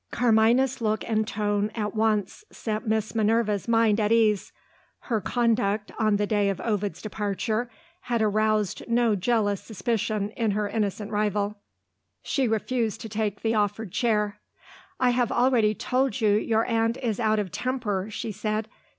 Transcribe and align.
Carmina's 0.09 0.81
look 0.81 1.07
and 1.07 1.27
tone 1.27 1.69
at 1.75 1.93
once 1.93 2.43
set 2.51 2.87
Miss 2.87 3.13
Minerva's 3.13 3.67
mind 3.67 3.99
at 3.99 4.11
ease. 4.11 4.51
Her 5.01 5.21
conduct, 5.21 5.91
on 5.99 6.15
the 6.15 6.25
day 6.25 6.49
of 6.49 6.59
Ovid's 6.61 7.03
departure, 7.03 7.69
had 7.99 8.19
aroused 8.19 8.81
no 8.87 9.15
jealous 9.15 9.61
suspicion 9.61 10.31
in 10.31 10.49
her 10.57 10.67
innocent 10.67 11.11
rival. 11.11 11.59
She 12.23 12.47
refused 12.47 12.99
to 13.01 13.09
take 13.09 13.43
the 13.43 13.53
offered 13.53 13.91
chair. 13.91 14.39
"I 14.99 15.11
have 15.11 15.31
already 15.31 15.75
told 15.75 16.19
you 16.19 16.29
your 16.31 16.65
aunt 16.65 16.97
is 16.97 17.19
out 17.19 17.37
of 17.37 17.51
temper," 17.51 18.07
she 18.09 18.31
said. 18.31 18.67